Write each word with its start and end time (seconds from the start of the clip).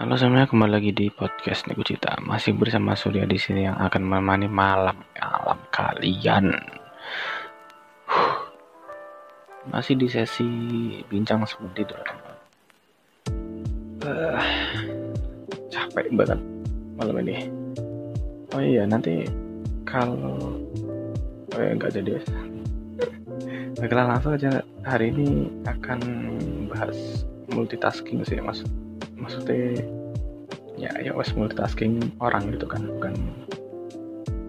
Halo 0.00 0.16
semuanya 0.16 0.48
kembali 0.48 0.72
lagi 0.72 0.96
di 0.96 1.12
podcast 1.12 1.68
Niku 1.68 1.84
Cita 1.84 2.16
masih 2.24 2.56
bersama 2.56 2.96
Surya 2.96 3.28
di 3.28 3.36
sini 3.36 3.68
yang 3.68 3.76
akan 3.76 4.00
menemani 4.00 4.48
malam 4.48 4.96
malam 5.20 5.60
kalian. 5.68 6.56
Masih 9.68 10.00
di 10.00 10.08
sesi 10.08 10.48
bincang 11.04 11.44
sebelum 11.44 11.76
tidur. 11.76 12.00
Uh, 14.00 14.40
capek 15.68 16.08
banget 16.16 16.40
malam 16.96 17.20
ini. 17.20 17.52
Oh 18.56 18.62
iya 18.64 18.88
nanti 18.88 19.28
kalau 19.84 20.64
oh 21.52 21.60
ya 21.60 21.76
nggak 21.76 21.92
jadi 21.92 22.16
Baiklah 23.76 24.16
langsung 24.16 24.32
aja 24.32 24.64
hari 24.80 25.12
ini 25.12 25.52
akan 25.68 26.00
bahas 26.72 27.28
multitasking 27.52 28.24
sih 28.24 28.40
mas 28.40 28.64
maksudnya 29.20 29.84
ya 30.80 30.90
ya 30.98 31.12
wes 31.12 31.30
multitasking 31.36 32.00
orang 32.24 32.50
gitu 32.56 32.64
kan 32.64 32.82
bukan 32.98 33.14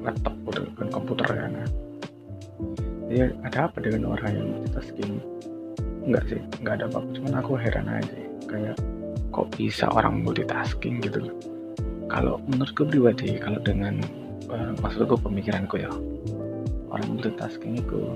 laptop 0.01 0.35
bukan 0.47 0.87
komputer 0.89 1.27
ya 1.29 1.45
kan 1.51 1.69
jadi 3.11 3.35
ada 3.43 3.67
apa 3.67 3.83
dengan 3.83 4.15
orang 4.15 4.31
yang 4.39 4.47
multitasking? 4.55 5.19
Enggak 6.07 6.23
sih 6.31 6.39
enggak 6.63 6.73
ada 6.79 6.85
apa-apa 6.87 7.09
cuman 7.19 7.33
aku 7.43 7.51
heran 7.59 7.87
aja 7.91 8.17
kayak 8.47 8.75
kok 9.35 9.47
bisa 9.59 9.91
orang 9.91 10.23
multitasking 10.23 11.03
gitu 11.03 11.27
loh? 11.27 11.35
Kalau 12.07 12.39
menurutku 12.47 12.87
pribadi 12.87 13.35
kalau 13.35 13.59
dengan 13.59 13.99
uh, 14.47 14.71
maksudku 14.79 15.19
pemikiranku 15.19 15.83
ya 15.83 15.91
orang 16.87 17.19
multitasking 17.19 17.83
itu 17.83 18.15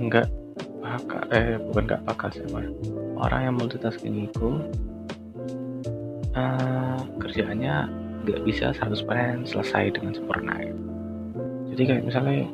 enggak 0.00 0.32
bakal 0.80 1.20
eh 1.36 1.60
bukan 1.60 1.84
enggak 1.92 2.02
bakal 2.08 2.28
sih 2.32 2.44
orang 3.20 3.52
yang 3.52 3.54
multitasking 3.60 4.32
itu 4.32 4.64
uh, 6.34 7.00
kerjaannya 7.20 7.74
nggak 8.26 8.40
bisa 8.44 8.74
100% 8.76 9.48
selesai 9.48 9.94
dengan 9.94 10.12
sempurna. 10.12 10.58
Jadi 11.72 11.82
kayak 11.86 12.04
misalnya 12.04 12.44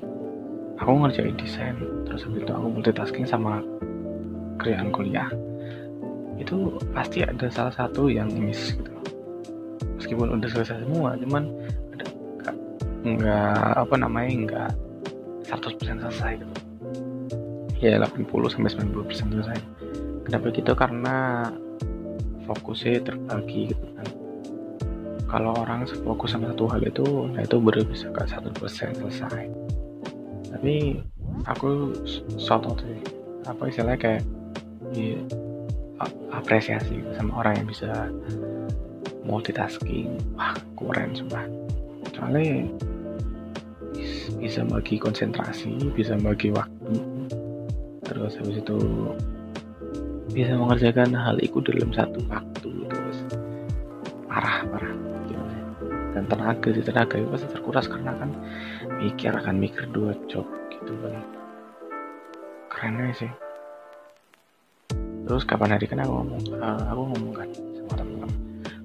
aku 0.78 0.90
ngerjain 1.06 1.36
desain 1.38 1.76
terus 2.04 2.26
habis 2.26 2.42
itu 2.42 2.52
aku 2.52 2.66
multitasking 2.70 3.26
sama 3.26 3.62
kerjaan 4.58 4.90
kuliah 4.90 5.30
itu 6.34 6.76
pasti 6.90 7.22
ada 7.22 7.46
salah 7.50 7.74
satu 7.74 8.10
yang 8.10 8.30
miss 8.34 8.74
gitu. 8.74 8.90
Meskipun 9.98 10.34
udah 10.34 10.48
selesai 10.50 10.82
semua 10.82 11.14
cuman 11.16 11.48
ada 11.94 12.06
nggak 13.06 13.70
apa 13.86 13.94
namanya 13.96 14.30
nggak 14.46 14.70
100% 15.46 16.02
selesai 16.02 16.32
gitu. 16.42 16.54
Ya 17.82 18.00
80 18.00 18.28
sampai 18.50 18.70
90 18.72 19.08
persen 19.08 19.26
selesai. 19.30 19.58
Kenapa 20.24 20.46
gitu? 20.56 20.72
Karena 20.72 21.16
fokusnya 22.46 23.04
terbagi 23.04 23.72
gitu 23.72 23.86
kan. 23.96 24.08
Kalau 25.28 25.52
orang 25.66 25.88
fokus 26.06 26.30
sama 26.36 26.54
satu 26.54 26.70
hal 26.70 26.82
itu 26.84 27.06
nah 27.34 27.42
itu 27.42 27.56
baru 27.58 27.82
bisa 27.82 28.06
ke 28.14 28.22
satu 28.28 28.48
persen 28.54 28.94
selesai. 28.94 29.50
Tapi 30.54 31.02
aku 31.50 31.90
tuh 32.46 32.94
apa 33.44 33.62
istilahnya 33.68 33.98
kayak 33.98 34.22
ya, 34.94 35.18
apresiasi 36.30 37.02
sama 37.18 37.42
orang 37.42 37.64
yang 37.64 37.68
bisa 37.68 37.90
multitasking. 39.26 40.14
Wah 40.38 40.54
keren 40.78 41.16
sumpah. 41.16 41.44
Soalnya 42.14 42.70
bisa 44.38 44.62
bagi 44.62 45.00
konsentrasi 45.00 45.90
bisa 45.96 46.14
bagi 46.20 46.54
waktu. 46.54 46.94
Terus 48.04 48.36
habis 48.38 48.60
itu 48.60 48.78
bisa 50.34 50.58
mengerjakan 50.58 51.14
hal 51.14 51.38
itu 51.38 51.62
dalam 51.62 51.94
satu 51.94 52.18
waktu 52.26 52.70
terus 52.90 53.18
parah 54.26 54.66
parah. 54.66 54.94
Dan 56.14 56.30
tenaga 56.30 56.70
di 56.70 56.78
tenaga 56.78 57.18
itu 57.18 57.26
pasti 57.26 57.50
terkuras 57.50 57.90
karena 57.90 58.14
kan 58.14 58.30
mikir 59.02 59.34
akan 59.34 59.58
mikir 59.58 59.82
dua 59.90 60.14
job 60.30 60.46
gitu 60.70 60.94
kan. 61.02 61.26
Keren 62.70 63.10
sih. 63.10 63.30
Terus 65.26 65.42
kapan 65.42 65.74
hari 65.74 65.90
kan 65.90 66.06
aku 66.06 66.22
ngomong 66.22 66.42
uh, 66.62 66.82
aku 66.86 67.02
ngomong 67.10 67.32
kan 67.34 67.48
sama 67.50 67.94
teman-teman 67.98 68.30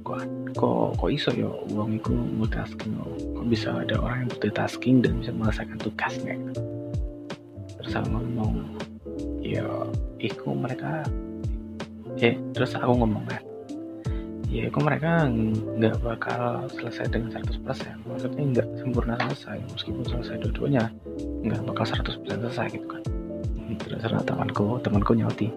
kok 0.01 0.25
kok 0.57 0.85
kok 0.97 1.09
iso 1.13 1.29
ya 1.37 1.49
uang 1.69 2.01
itu 2.01 2.09
multitasking? 2.17 2.97
Kok 3.37 3.45
bisa 3.45 3.69
ada 3.77 3.95
orang 4.01 4.25
yang 4.25 4.29
multitasking 4.33 4.95
dan 5.05 5.21
bisa 5.21 5.29
menyelesaikan 5.29 5.77
tugasnya? 5.77 6.33
Terus 7.77 7.93
aku 7.93 8.09
ngomong 8.09 8.73
ya 9.45 9.69
itu 10.17 10.49
mereka 10.49 11.05
ya 12.19 12.35
terus 12.51 12.75
aku 12.75 12.93
ngomong 12.99 13.25
kan? 13.25 13.41
Ya 14.49 14.65
itu 14.65 14.79
mereka 14.81 15.29
nggak 15.29 16.01
bakal 16.01 16.65
selesai 16.73 17.05
dengan 17.13 17.37
100% 17.37 17.61
maksudnya 18.09 18.43
nggak 18.57 18.67
sempurna 18.81 19.13
selesai 19.29 19.61
meskipun 19.71 20.03
selesai 20.09 20.41
dua-duanya 20.41 20.89
nggak 21.45 21.61
bakal 21.69 21.85
100% 21.85 22.27
selesai 22.27 22.67
gitu 22.73 22.87
kan? 22.89 23.03
Terus 23.79 24.01
karena 24.01 24.21
temanku 24.25 24.81
temanku 24.81 25.13
nyauti 25.13 25.53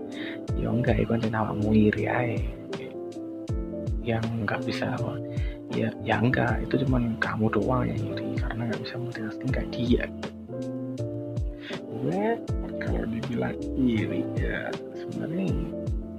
ya 0.61 0.69
enggak 0.69 1.01
ya 1.01 1.07
kan 1.09 1.25
awakmu 1.33 1.73
iri 1.73 2.05
ya 2.05 2.21
yang 4.03 4.25
nggak 4.45 4.61
bisa 4.69 4.93
ya 5.73 5.89
ya 6.05 6.21
enggak 6.21 6.61
itu 6.61 6.85
cuman 6.85 7.17
kamu 7.17 7.49
doang 7.49 7.89
yang 7.89 7.97
iri 8.13 8.37
karena 8.37 8.69
nggak 8.69 8.83
bisa 8.85 8.95
multitasking 9.01 9.51
kayak 9.51 9.71
dia. 9.73 10.05
Gue 11.89 12.37
kalau 12.83 13.09
dibilang 13.09 13.57
iri 13.79 14.21
ya 14.37 14.69
sebenarnya 14.93 15.49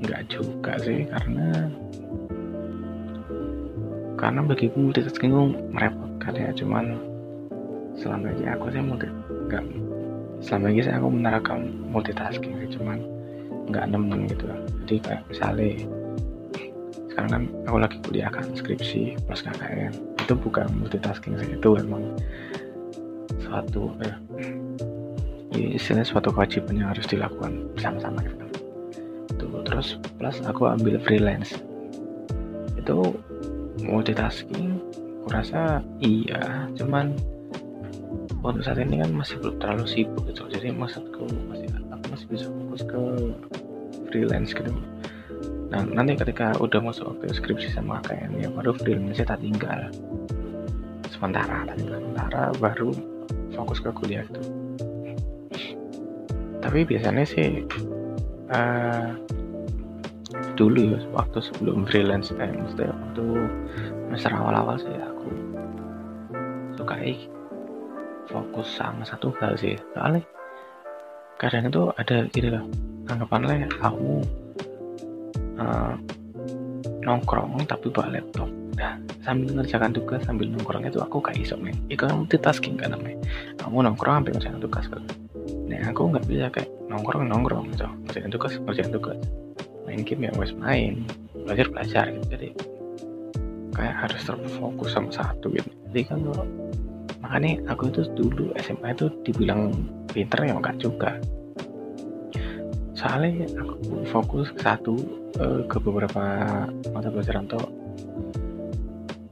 nggak 0.03 0.21
juga 0.27 0.75
sih 0.83 1.07
karena 1.07 1.71
karena 4.19 4.39
bagiku 4.43 4.75
multitasking 4.79 5.31
merepotkan 5.71 6.33
ya 6.35 6.51
cuman 6.55 6.95
selama 7.99 8.31
ini 8.35 8.45
aku 8.51 8.65
sih 8.71 8.83
multi 8.83 9.07
nggak 9.47 9.63
selama 10.43 10.65
ini 10.71 10.81
saya 10.83 10.99
aku 10.99 11.09
menerapkan 11.11 11.59
multitasking 11.87 12.53
sih 12.59 12.79
cuman 12.79 12.99
nggak 13.71 13.85
nemen 13.95 14.27
gitu. 14.27 14.45
Jadi 14.83 14.95
kayak 14.99 15.23
misalnya 15.31 15.71
sekarang 17.07 17.29
kan 17.31 17.43
aku 17.69 17.77
lagi 17.77 17.97
kuliah 18.03 18.29
kan 18.33 18.45
skripsi 18.57 19.15
plus 19.29 19.45
KKN 19.45 19.93
itu 19.93 20.33
bukan 20.33 20.65
multitasking 20.81 21.37
sih 21.37 21.53
itu 21.53 21.69
emang 21.77 22.03
suatu 23.37 23.93
ya, 24.01 24.15
ya 25.53 25.67
istilahnya 25.77 26.09
suatu 26.09 26.33
kewajiban 26.33 26.81
yang 26.81 26.89
harus 26.89 27.05
dilakukan 27.05 27.69
bersama-sama 27.77 28.25
gitu. 28.25 28.33
itu 28.33 28.42
terus 29.63 29.97
plus 30.19 30.37
aku 30.45 30.69
ambil 30.69 30.99
freelance. 31.01 31.57
Itu 32.79 33.15
multitasking 33.83 34.79
kurasa 35.23 35.79
iya 36.03 36.67
cuman 36.75 37.15
untuk 38.43 38.59
saat 38.59 38.75
ini 38.75 38.99
kan 38.99 39.15
masih 39.15 39.39
belum 39.39 39.55
terlalu 39.59 39.85
sibuk 39.87 40.23
gitu. 40.27 40.45
Jadi 40.51 40.75
maksudku 40.75 41.25
masih 41.47 41.71
aku 41.89 42.05
masih 42.11 42.27
bisa 42.27 42.45
fokus 42.51 42.81
ke 42.83 43.01
freelance 44.11 44.51
gitu. 44.51 44.71
Nah 45.71 45.87
nanti 45.89 46.19
ketika 46.19 46.53
udah 46.59 46.83
masuk 46.83 47.23
ke 47.23 47.31
skripsi 47.31 47.71
sama 47.71 48.03
KKN 48.03 48.43
ya 48.43 48.49
baru 48.51 48.75
freelance 48.75 49.23
tak 49.23 49.39
tinggal. 49.39 49.89
Sementara 51.07 51.63
tinggal 51.71 52.03
sementara 52.03 52.51
baru 52.59 52.91
fokus 53.55 53.79
ke 53.79 53.89
kuliah 53.95 54.27
itu 54.27 54.63
tapi 56.63 56.87
biasanya 56.87 57.27
sih 57.27 57.67
uh, 58.47 59.11
dulu 60.53 60.93
ya 60.93 60.99
waktu 61.13 61.37
sebelum 61.41 61.85
freelance 61.89 62.29
eh 62.37 62.49
maksudnya 62.53 62.93
waktu 62.93 63.25
semester 64.09 64.31
awal-awal 64.37 64.77
sih 64.77 64.93
aku 64.93 65.27
suka 66.77 66.95
fokus 68.29 68.67
sama 68.77 69.03
satu 69.05 69.33
hal 69.41 69.57
sih. 69.57 69.77
Soalnya 69.93 70.21
kadang 71.41 71.67
itu 71.67 71.91
ada 71.97 72.29
gini 72.31 72.49
loh 72.53 72.65
anggapannya 73.11 73.67
aku 73.83 74.23
uh, 75.59 75.93
nongkrong 77.03 77.65
tapi 77.67 77.91
bawa 77.91 78.15
laptop. 78.15 78.47
Nah 78.73 78.97
sambil 79.21 79.53
mengerjakan 79.53 79.91
tugas 79.93 80.21
sambil 80.25 80.49
nongkrong 80.49 80.87
itu 80.87 81.01
aku 81.01 81.19
kayak 81.19 81.45
iso 81.45 81.57
nih 81.59 81.75
itu 81.93 82.05
kan 82.05 82.25
multitasking 82.25 82.79
kan 82.79 82.95
namanya 82.95 83.19
kamu 83.59 83.85
nongkrong 83.89 84.21
sambil 84.21 84.31
mengerjakan 84.37 84.61
tugas 84.61 84.85
kan. 84.87 85.03
Nah 85.67 85.81
aku 85.89 86.01
nggak 86.13 86.25
bisa 86.29 86.47
kayak 86.53 86.69
nongkrong 86.87 87.25
nongkrong 87.27 87.65
gitu. 87.73 87.85
Ngerjain 88.07 88.31
tugas 88.31 88.53
ngerjain 88.63 88.93
tugas 88.93 89.17
main 89.93 90.01
game 90.01 90.25
ya 90.25 90.33
wes 90.41 90.57
main 90.57 91.05
belajar 91.45 91.69
belajar 91.69 92.09
gitu. 92.09 92.25
Jadi 92.33 92.49
kayak 93.77 93.95
harus 94.01 94.21
terfokus 94.25 94.89
sama 94.97 95.13
satu 95.13 95.53
gitu. 95.53 95.69
Jadi 95.93 96.01
kan 96.09 96.19
makanya 97.21 97.61
aku 97.69 97.93
itu 97.93 98.01
dulu 98.17 98.49
SMA 98.57 98.97
itu 98.97 99.13
dibilang 99.21 99.69
pinter 100.09 100.49
ya 100.49 100.57
enggak 100.57 100.81
juga. 100.81 101.21
Soalnya 102.97 103.45
aku 103.61 104.01
fokus 104.09 104.49
ke 104.49 104.65
satu 104.65 104.97
uh, 105.37 105.61
ke 105.69 105.77
beberapa 105.77 106.25
mata 106.89 107.13
pelajaran 107.13 107.45
tuh. 107.45 107.69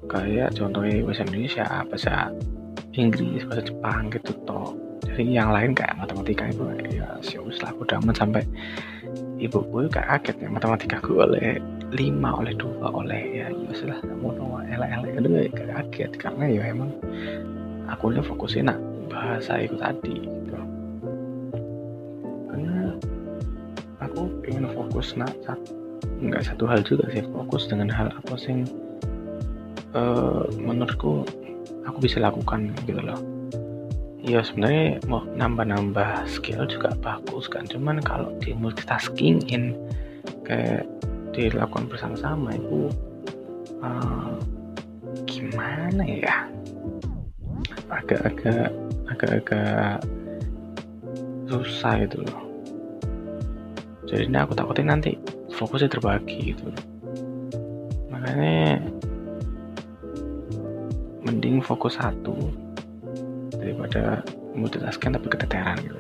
Kayak 0.06 0.54
contohnya 0.54 1.02
bahasa 1.02 1.26
Indonesia 1.26 1.66
bahasa 1.90 2.14
Inggris 2.94 3.42
bahasa 3.50 3.66
Jepang 3.66 4.14
gitu 4.14 4.38
toh. 4.46 4.78
Jadi 5.02 5.34
yang 5.34 5.50
lain 5.50 5.74
kayak 5.74 5.98
matematika 5.98 6.46
itu 6.54 6.62
ya 6.94 7.18
sius 7.26 7.58
lah 7.66 7.74
udah 7.74 7.98
aman 7.98 8.14
sampai 8.14 8.44
ibu 9.42 9.58
gue 9.74 9.90
kaget 9.90 10.38
ya 10.38 10.48
matematika 10.54 11.02
gue 11.02 11.18
oleh 11.18 11.58
lima 11.90 12.38
oleh 12.38 12.54
dua 12.54 12.94
oleh 12.94 13.42
ya 13.42 13.48
ya 13.50 13.72
sudah 13.74 13.98
mau 14.22 14.30
nol 14.32 14.62
elek 14.70 14.90
elek 15.02 15.12
itu 15.18 15.30
kayak 15.58 15.70
kaget 15.74 16.12
karena 16.22 16.46
ya 16.46 16.62
emang 16.70 16.94
aku 17.90 18.14
udah 18.14 18.22
fokusin 18.22 18.70
nak 18.70 18.78
bahasa 19.12 19.60
itu 19.60 19.76
tadi 19.76 20.24
gitu. 20.24 20.56
Karena 22.48 22.96
aku 24.00 24.30
ingin 24.48 24.70
fokus 24.72 25.18
nak 25.18 25.34
satu 25.44 25.74
nggak 26.22 26.46
satu 26.46 26.64
hal 26.70 26.80
juga 26.86 27.10
sih 27.10 27.26
fokus 27.34 27.66
dengan 27.66 27.90
hal 27.90 28.14
apa 28.14 28.38
sih 28.38 28.62
uh, 29.98 30.46
menurutku 30.54 31.26
aku 31.86 31.98
bisa 31.98 32.22
lakukan 32.22 32.70
gitu 32.86 33.02
loh 33.02 33.18
ya 34.22 34.46
sebenarnya 34.46 35.02
mau 35.10 35.26
nambah-nambah 35.26 36.30
skill 36.30 36.66
juga 36.70 36.94
bagus 37.02 37.50
kan. 37.50 37.66
Cuman 37.66 38.02
kalau 38.06 38.34
di 38.40 38.54
multitasking 38.54 39.42
in 39.50 39.76
kayak 40.46 40.86
dilakukan 41.34 41.90
bersama-sama 41.90 42.54
itu 42.56 42.90
uh, 43.82 44.38
gimana 45.26 46.06
ya? 46.06 46.48
Agak-agak 47.92 48.72
agak-agak 49.12 50.00
susah 51.50 52.00
gitu 52.08 52.24
loh. 52.24 52.42
Jadi 54.08 54.28
ini 54.28 54.38
aku 54.40 54.56
takutin 54.56 54.88
nanti 54.92 55.16
fokusnya 55.62 55.94
terbagi 55.94 56.56
gitu 56.56 56.74
makanya 58.10 58.82
mending 61.22 61.62
fokus 61.62 62.02
satu 62.02 62.34
daripada 63.62 64.26
multitasking 64.58 65.14
tapi 65.16 65.28
keteteran 65.30 65.78
gitu. 65.80 66.00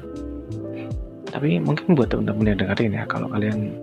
Tapi 1.31 1.61
mungkin 1.63 1.95
buat 1.95 2.11
teman-teman 2.11 2.51
yang 2.51 2.59
dengerin 2.59 2.91
ya 2.97 3.03
kalau 3.07 3.31
kalian 3.31 3.79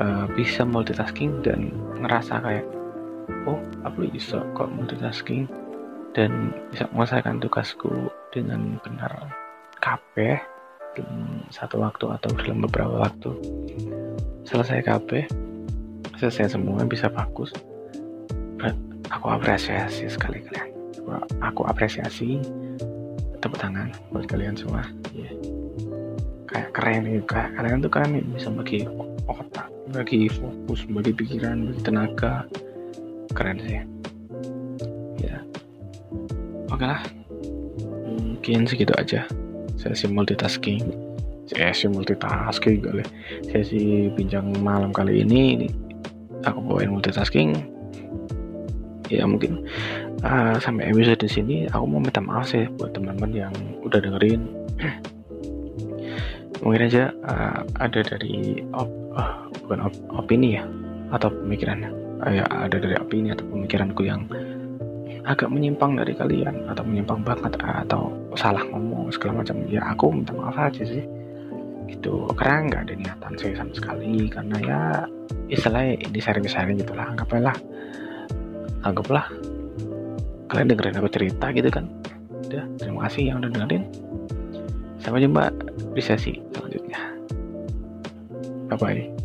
uh, 0.00 0.24
bisa 0.32 0.64
multitasking 0.64 1.44
dan 1.44 1.74
ngerasa 2.00 2.40
kayak 2.40 2.66
oh 3.44 3.60
aku 3.84 4.08
bisa 4.08 4.40
kok 4.56 4.70
multitasking 4.72 5.44
dan 6.16 6.54
bisa 6.72 6.88
menyelesaikan 6.94 7.42
tugasku 7.42 8.08
dengan 8.32 8.80
benar 8.80 9.12
kabeh 9.84 10.40
dalam 10.96 11.44
satu 11.52 11.84
waktu 11.84 12.08
atau 12.08 12.30
dalam 12.40 12.64
beberapa 12.64 13.04
waktu. 13.04 13.36
Selesai 14.48 14.80
KB 14.80 15.10
selesai 16.16 16.56
semua 16.56 16.80
bisa 16.88 17.12
bagus. 17.12 17.52
Aku 19.12 19.26
apresiasi 19.28 20.08
sekali 20.08 20.40
kalian. 20.40 20.72
Aku 21.44 21.62
apresiasi 21.68 22.40
tepuk 23.46 23.62
tangan 23.62 23.94
buat 24.10 24.26
kalian 24.26 24.58
semua. 24.58 24.82
Yeah. 25.14 25.30
kayak 26.50 26.72
keren 26.74 27.04
nih 27.06 27.22
kayak 27.26 27.54
kalian 27.58 27.78
tuh 27.84 27.92
kan 27.92 28.08
bisa 28.32 28.48
bagi 28.50 28.86
otak 29.28 29.68
bagi 29.92 30.26
fokus 30.26 30.82
bagi 30.90 31.12
pikiran 31.14 31.70
bagi 31.70 31.82
tenaga. 31.86 32.34
Keren 33.36 33.62
sih. 33.62 33.78
Ya. 35.20 35.38
Oke 36.72 36.84
lah. 36.86 37.02
Mungkin 38.08 38.64
segitu 38.66 38.96
aja. 38.96 39.28
Sesi 39.76 40.08
multitasking. 40.08 40.82
Sesi 41.46 41.86
multitasking 41.86 42.80
kali. 42.80 43.04
Sesi 43.52 44.08
bincang 44.16 44.56
malam 44.64 44.90
kali 44.90 45.22
ini 45.22 45.68
aku 46.42 46.58
bawain 46.64 46.94
multitasking 46.94 47.75
ya 49.10 49.24
mungkin. 49.26 49.66
Uh, 50.24 50.56
sampai 50.58 50.90
episode 50.90 51.20
di 51.22 51.30
sini 51.30 51.56
aku 51.70 51.84
mau 51.86 52.00
minta 52.00 52.18
maaf 52.18 52.50
sih 52.50 52.66
buat 52.80 52.96
teman-teman 52.96 53.32
yang 53.32 53.54
udah 53.84 54.00
dengerin. 54.00 54.42
Mungkin 56.64 56.88
aja 56.88 57.12
uh, 57.28 57.60
ada 57.78 58.00
dari 58.00 58.64
op, 58.72 58.88
uh, 59.12 59.46
bukan 59.62 59.86
op, 59.86 59.94
opini 60.24 60.56
ya 60.56 60.64
atau 61.12 61.28
pemikiran. 61.30 61.84
Uh, 62.24 62.32
ya 62.42 62.44
ada 62.48 62.80
dari 62.80 62.96
opini 62.96 63.30
atau 63.30 63.44
pemikiranku 63.44 64.08
yang 64.08 64.24
agak 65.26 65.50
menyimpang 65.50 65.98
dari 65.98 66.14
kalian 66.14 66.70
atau 66.70 66.86
menyimpang 66.86 67.20
banget 67.26 67.58
atau 67.60 68.14
salah 68.38 68.62
ngomong 68.72 69.12
segala 69.12 69.44
macam. 69.44 69.62
Ya 69.68 69.84
aku 69.84 70.10
minta 70.10 70.32
maaf 70.32 70.56
aja 70.56 70.82
sih. 70.82 71.04
Gitu. 71.86 72.26
Karena 72.34 72.66
nggak 72.66 72.82
ada 72.88 72.94
niatan 72.98 73.32
saya 73.38 73.54
sama 73.62 73.72
sekali 73.76 74.26
karena 74.26 74.56
ya 74.64 74.80
istilahnya 75.46 76.02
ini 76.02 76.18
sharing-sharing 76.18 76.82
gitulah 76.82 77.06
anggaplah 77.14 77.54
anggaplah 78.92 79.26
kalian 80.46 80.70
dengerin 80.70 80.98
aku 81.02 81.10
cerita 81.10 81.50
gitu 81.50 81.68
kan. 81.70 81.90
Udah 82.46 82.64
terima 82.78 83.10
kasih 83.10 83.34
yang 83.34 83.42
udah 83.42 83.50
dengerin. 83.50 83.82
Sampai 85.02 85.22
jumpa 85.22 85.50
di 85.94 86.02
sesi 86.02 86.38
selanjutnya. 86.54 87.00
Bye 88.70 88.78
bye 88.78 89.15